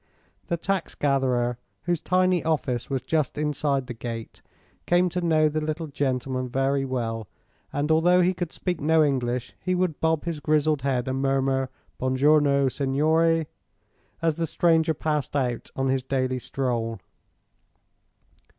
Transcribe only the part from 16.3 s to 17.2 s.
stroll.